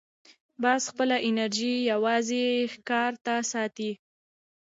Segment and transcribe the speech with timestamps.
[0.61, 3.91] باز خپله انرژي یوازې ښکار ته ساتي